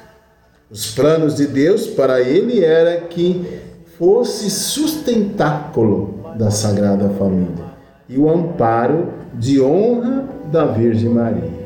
Os 0.69 0.91
planos 0.91 1.35
de 1.35 1.47
Deus 1.47 1.87
para 1.87 2.21
ele 2.21 2.63
era 2.63 3.01
que 3.01 3.59
fosse 3.97 4.51
sustentáculo 4.51 6.19
da 6.37 6.51
Sagrada 6.51 7.09
Família 7.09 7.73
e 8.07 8.19
o 8.19 8.29
amparo 8.29 9.13
de 9.33 9.59
honra 9.59 10.25
da 10.51 10.65
Virgem 10.65 11.09
Maria. 11.09 11.63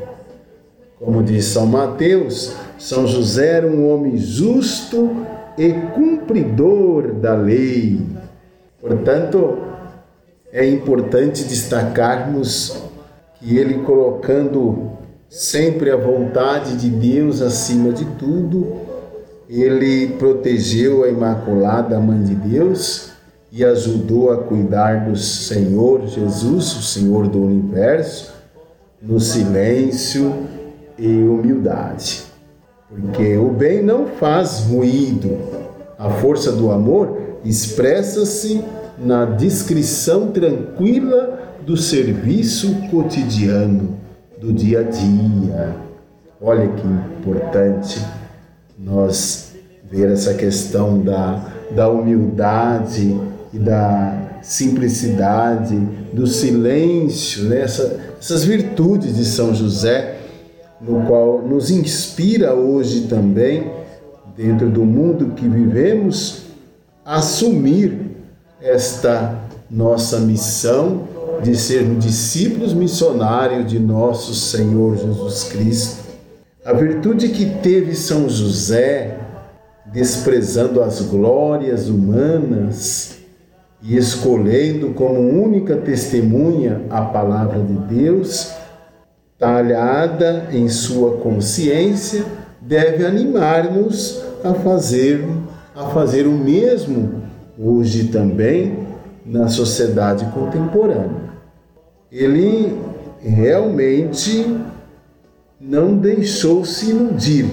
Como 0.97 1.21
diz 1.21 1.43
São 1.43 1.65
Mateus, 1.65 2.55
São 2.77 3.07
José 3.07 3.57
era 3.57 3.67
um 3.67 3.91
homem 3.91 4.17
justo 4.17 5.25
e 5.57 5.73
cumpridor 5.95 7.13
da 7.13 7.33
lei. 7.33 7.99
Portanto, 8.79 9.57
é 10.51 10.65
importante 10.65 11.43
destacarmos 11.43 12.83
que 13.39 13.57
ele, 13.57 13.79
colocando 13.79 14.91
sempre 15.29 15.89
a 15.89 15.97
vontade 15.97 16.77
de 16.77 16.89
Deus 16.89 17.41
acima 17.41 17.91
de 17.91 18.05
tudo, 18.17 18.77
ele 19.49 20.09
protegeu 20.19 21.03
a 21.03 21.09
Imaculada 21.09 21.99
Mãe 21.99 22.21
de 22.23 22.35
Deus 22.35 23.11
e 23.51 23.65
ajudou 23.65 24.31
a 24.31 24.37
cuidar 24.43 25.05
do 25.05 25.15
Senhor 25.15 26.05
Jesus, 26.05 26.75
o 26.75 26.83
Senhor 26.83 27.27
do 27.27 27.41
universo, 27.41 28.33
no 29.01 29.19
silêncio 29.19 30.33
e 30.97 31.07
humildade. 31.07 32.25
Porque 32.89 33.35
o 33.37 33.49
bem 33.49 33.83
não 33.83 34.07
faz 34.07 34.61
ruído. 34.61 35.37
A 35.99 36.09
força 36.09 36.51
do 36.51 36.71
amor 36.71 37.39
expressa-se 37.43 38.63
na 38.97 39.25
descrição 39.25 40.31
tranquila 40.31 41.37
do 41.65 41.75
serviço 41.75 42.73
cotidiano, 42.89 43.97
do 44.39 44.53
dia 44.53 44.79
a 44.79 44.83
dia. 44.83 45.75
Olha 46.39 46.67
que 46.67 46.87
importante 46.87 47.99
nós 48.79 49.53
ver 49.89 50.11
essa 50.11 50.33
questão 50.33 50.99
da, 50.99 51.45
da 51.71 51.89
humildade 51.89 53.19
e 53.53 53.59
da 53.59 54.39
simplicidade, 54.41 55.75
do 56.13 56.25
silêncio, 56.25 57.43
né? 57.45 57.61
Essa, 57.61 57.99
essas 58.19 58.45
virtudes 58.45 59.15
de 59.15 59.25
São 59.25 59.53
José 59.53 60.15
no 60.79 61.05
qual 61.05 61.41
nos 61.41 61.71
inspira 61.71 62.53
hoje 62.53 63.07
também, 63.07 63.71
dentro 64.35 64.69
do 64.69 64.85
mundo 64.85 65.33
que 65.35 65.47
vivemos, 65.47 66.43
assumir 67.03 68.17
esta 68.61 69.39
nossa 69.69 70.19
missão 70.19 71.07
de 71.41 71.55
sermos 71.55 72.03
discípulos 72.03 72.73
missionários 72.73 73.69
de 73.69 73.79
nosso 73.79 74.33
Senhor 74.33 74.97
Jesus 74.97 75.43
Cristo. 75.45 76.07
A 76.65 76.73
virtude 76.73 77.29
que 77.29 77.45
teve 77.61 77.95
São 77.95 78.29
José, 78.29 79.17
desprezando 79.85 80.81
as 80.81 81.01
glórias 81.01 81.87
humanas 81.87 83.17
e 83.81 83.95
escolhendo 83.95 84.89
como 84.93 85.19
única 85.19 85.77
testemunha 85.77 86.81
a 86.89 87.01
palavra 87.03 87.59
de 87.59 87.73
Deus, 87.95 88.51
talhada 89.39 90.47
em 90.51 90.67
sua 90.67 91.17
consciência, 91.17 92.25
deve 92.59 93.05
animar-nos 93.05 94.23
a 94.43 94.53
fazer, 94.53 95.25
a 95.75 95.85
fazer 95.89 96.25
o 96.25 96.31
mesmo 96.31 97.21
hoje 97.57 98.05
também 98.07 98.87
na 99.25 99.47
sociedade 99.47 100.25
contemporânea. 100.33 101.27
Ele 102.11 102.77
realmente 103.19 104.59
não 105.59 105.95
deixou 105.95 106.63
se 106.65 106.91
iludir, 106.91 107.45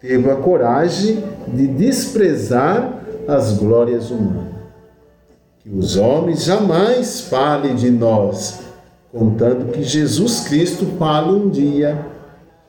teve 0.00 0.30
a 0.30 0.36
coragem 0.36 1.24
de 1.48 1.66
desprezar 1.66 3.00
as 3.26 3.56
glórias 3.56 4.10
humanas. 4.10 4.54
Que 5.60 5.70
os 5.70 5.96
homens 5.96 6.44
jamais 6.44 7.22
falem 7.22 7.74
de 7.74 7.90
nós 7.90 8.63
contando 9.14 9.70
que 9.70 9.80
Jesus 9.84 10.40
Cristo 10.40 10.86
fala 10.98 11.32
um 11.32 11.48
dia. 11.48 12.04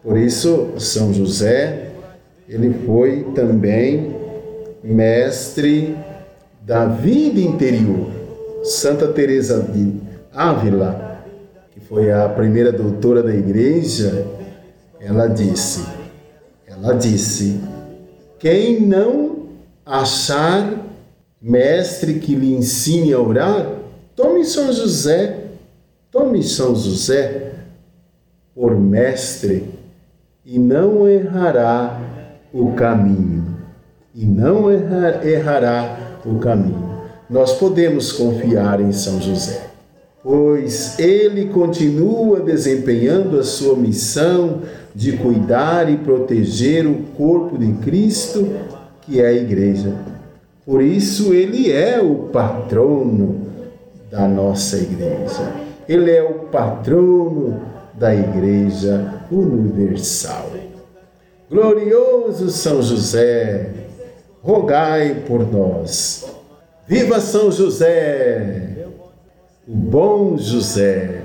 Por 0.03 0.16
isso, 0.16 0.73
São 0.78 1.11
José, 1.11 1.89
ele 2.47 2.72
foi 2.85 3.23
também 3.33 4.16
mestre 4.83 5.97
da 6.61 6.85
vida 6.85 7.39
interior. 7.39 8.11
Santa 8.63 9.07
Teresa 9.07 9.59
de 9.63 9.95
Ávila, 10.31 11.23
que 11.72 11.79
foi 11.79 12.11
a 12.11 12.29
primeira 12.29 12.72
doutora 12.72 13.23
da 13.23 13.33
igreja, 13.33 14.27
ela 15.00 15.25
disse: 15.25 15.83
ela 16.67 16.94
disse: 16.94 17.59
quem 18.38 18.81
não 18.81 19.47
achar 19.83 20.85
mestre 21.41 22.19
que 22.19 22.35
lhe 22.35 22.53
ensine 22.53 23.13
a 23.13 23.19
orar, 23.19 23.67
tome 24.16 24.45
São 24.45 24.72
José 24.72 25.44
Tome 26.15 26.41
São 26.43 26.73
José 26.73 27.51
por 28.55 28.73
mestre 28.79 29.65
e 30.45 30.57
não 30.57 31.05
errará 31.09 31.99
o 32.53 32.71
caminho. 32.71 33.57
E 34.15 34.25
não 34.25 34.71
errará 34.71 36.21
o 36.25 36.39
caminho. 36.39 37.01
Nós 37.29 37.55
podemos 37.55 38.13
confiar 38.13 38.79
em 38.79 38.93
São 38.93 39.19
José, 39.19 39.67
pois 40.23 40.97
ele 40.97 41.49
continua 41.49 42.39
desempenhando 42.39 43.37
a 43.37 43.43
sua 43.43 43.75
missão 43.75 44.61
de 44.95 45.17
cuidar 45.17 45.91
e 45.91 45.97
proteger 45.97 46.87
o 46.87 46.95
corpo 47.17 47.57
de 47.57 47.73
Cristo, 47.83 48.53
que 49.01 49.19
é 49.19 49.27
a 49.27 49.33
igreja. 49.33 49.93
Por 50.65 50.81
isso, 50.81 51.33
ele 51.33 51.69
é 51.69 52.01
o 52.01 52.29
patrono 52.29 53.47
da 54.09 54.25
nossa 54.29 54.77
igreja. 54.77 55.65
Ele 55.88 56.12
é 56.12 56.23
o 56.23 56.47
patrono 56.47 57.62
da 57.94 58.13
Igreja 58.13 59.23
Universal. 59.31 60.51
Glorioso 61.50 62.50
São 62.50 62.81
José, 62.81 63.69
rogai 64.41 65.24
por 65.28 65.45
nós. 65.51 66.25
Viva 66.88 67.19
São 67.19 67.51
José, 67.51 68.88
o 69.68 69.75
bom 69.75 70.38
José. 70.38 71.22